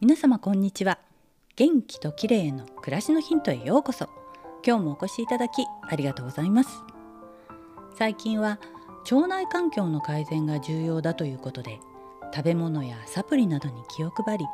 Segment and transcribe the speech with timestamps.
[0.00, 1.00] 皆様こんにちは。
[1.56, 4.08] 元気と綺麗の暮らしのヒントへようこそ。
[4.64, 6.84] 今日もお越しいただきありがとうございます。
[7.96, 8.60] 最近は
[9.10, 11.80] 腸内環境の改善が重要だということで
[12.32, 14.44] 食べ物やサプリなどに気を配り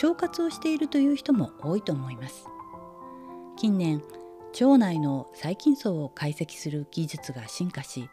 [0.00, 2.46] 腸活をしているという人も多いと思います。
[3.56, 4.00] 近年
[4.60, 8.08] 腸内の細菌層を解析する技術が進化し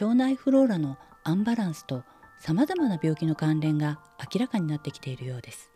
[0.00, 2.02] 腸内フローラのアンバランスと
[2.40, 4.00] さまざまな病気の関連が
[4.34, 5.70] 明らかになってきているようです。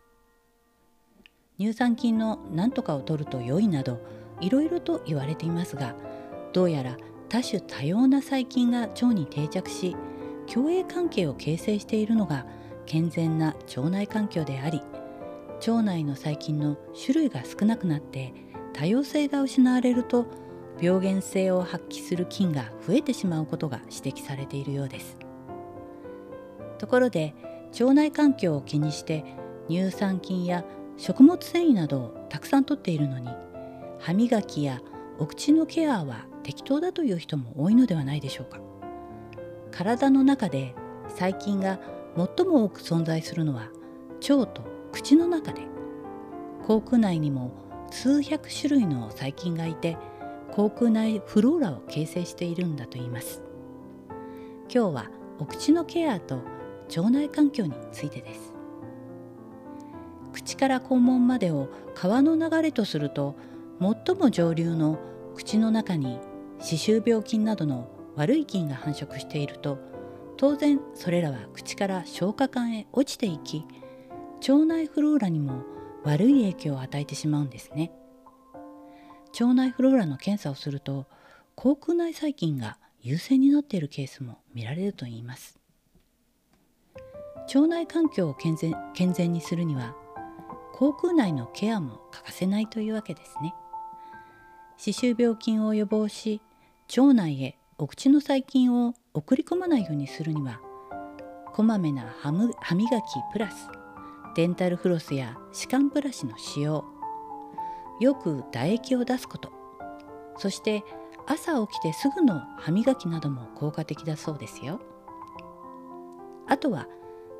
[1.57, 4.01] 乳酸菌の何とかを取ると良いなど
[4.41, 5.95] いろいろと言われていますが
[6.53, 6.97] どうやら
[7.29, 9.95] 多種多様な細菌が腸に定着し
[10.51, 12.45] 共栄関係を形成しているのが
[12.85, 14.81] 健全な腸内環境であり
[15.59, 18.33] 腸内の細菌の種類が少なくなって
[18.73, 20.25] 多様性が失われると
[20.81, 25.17] 病原性を発揮する菌が増えてしまうことが指摘されているようです。
[26.77, 27.33] ところで
[27.79, 29.23] 腸内環境を気にして
[29.69, 30.65] 乳酸菌や
[30.97, 33.29] 食物繊維などをたくさんとっているのに
[33.99, 34.81] 歯磨きや
[35.19, 38.59] お口のケアは適当だという人も多いのではないでしょうか。
[39.71, 40.75] 体の中で
[41.09, 41.79] 細菌が
[42.15, 43.69] 最も多く存在するのは
[44.29, 45.61] 腸と口の中で。
[46.65, 47.51] 口腔内にも
[47.91, 49.97] 数百種類の細菌がいて
[50.51, 53.43] 口腔内フローラを形成しているんだと言います。
[54.73, 56.41] 今日はお口のケアと
[56.87, 58.54] 腸内環境についてです。
[60.45, 63.35] 口から肛門までを川の流れとすると
[63.81, 64.99] 最も上流の
[65.35, 66.19] 口の中に
[66.59, 69.79] 歯周病菌などの悪い菌が繁殖していると
[70.37, 73.65] 当然それらは口から消化管へ落ちていき
[74.47, 75.63] 腸内フローラにも
[76.03, 77.91] 悪い影響を与えてしまうんですね。
[79.33, 81.07] 腸内フローラの検査をすると
[81.55, 85.57] 口腔内細菌が優勢になっているケースも見られるといいます。
[87.47, 89.95] 腸内環境を健全健全にするには
[90.75, 93.55] 口腔内のケアも欠かせないというわけですね。
[94.75, 96.41] 歯周病菌を予防し
[96.89, 100.59] 腸内へお口の細菌を送り込まないようにするには
[101.53, 102.33] こまめな歯
[102.75, 103.69] 磨きプラス
[104.35, 106.83] デンタルフロスや歯間ブラシの使用
[108.01, 109.53] よく唾液を出すこと
[110.35, 110.83] そして
[111.25, 114.81] 朝起きてすぐの歯磨きなども効果的だそうですよ。
[116.47, 116.87] あとは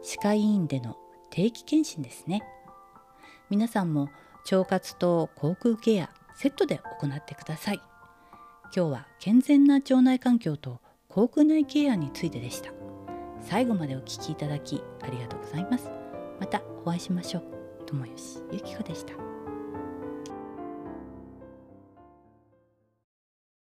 [0.02, 0.98] 歯科医院での
[1.30, 2.42] 定期検診ですね。
[3.50, 4.10] 皆さんも
[4.52, 7.82] 腸活と口腔ケアセットで行ってください。
[8.76, 12.72] 今日は健全な腸内環境と口腔内ケアについてでした。
[13.42, 15.90] 最後までお聞きいただきありがとうございます。
[16.40, 17.44] またお会いしましょう。
[17.86, 19.14] 友吉ゆきこでした。